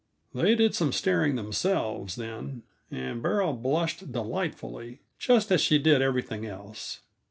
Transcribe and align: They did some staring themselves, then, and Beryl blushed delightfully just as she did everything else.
They 0.33 0.55
did 0.55 0.73
some 0.73 0.91
staring 0.91 1.35
themselves, 1.35 2.15
then, 2.15 2.63
and 2.89 3.21
Beryl 3.21 3.53
blushed 3.53 4.11
delightfully 4.11 5.01
just 5.19 5.51
as 5.51 5.61
she 5.61 5.77
did 5.77 6.01
everything 6.01 6.43
else. 6.43 7.01